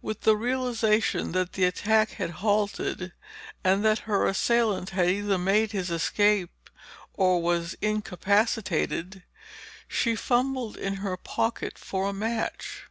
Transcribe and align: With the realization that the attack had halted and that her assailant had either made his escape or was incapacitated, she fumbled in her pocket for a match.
With 0.00 0.22
the 0.22 0.38
realization 0.38 1.32
that 1.32 1.52
the 1.52 1.64
attack 1.66 2.12
had 2.12 2.30
halted 2.40 3.12
and 3.62 3.84
that 3.84 3.98
her 4.08 4.24
assailant 4.26 4.88
had 4.88 5.10
either 5.10 5.36
made 5.36 5.72
his 5.72 5.90
escape 5.90 6.70
or 7.12 7.42
was 7.42 7.76
incapacitated, 7.82 9.22
she 9.86 10.16
fumbled 10.16 10.78
in 10.78 10.94
her 11.04 11.18
pocket 11.18 11.76
for 11.76 12.08
a 12.08 12.12
match. 12.14 12.84